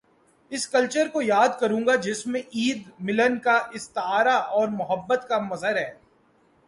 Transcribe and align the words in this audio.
اس 0.51 0.67
culture 0.67 1.07
کو 1.07 1.21
یاد 1.21 1.49
کروں 1.59 1.85
گا 1.85 1.95
جس 1.95 2.25
میں 2.27 2.41
عید، 2.55 2.89
ملن 2.99 3.39
کا 3.39 3.59
استعارہ 3.73 4.35
اور 4.49 4.67
محبت 4.67 5.25
کا 5.27 5.39
مظہر 5.39 5.75
ہے۔ 5.75 5.93